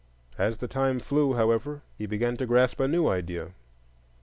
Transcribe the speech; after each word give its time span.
As 0.39 0.57
the 0.57 0.67
time 0.67 0.99
flew, 0.99 1.35
however, 1.35 1.83
he 1.95 2.07
began 2.07 2.35
to 2.37 2.47
grasp 2.47 2.79
a 2.79 2.87
new 2.87 3.07
idea. 3.07 3.51